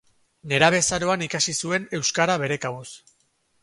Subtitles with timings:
[0.53, 2.89] Nerabezaroan ikasi zuen euskara bere kabuz.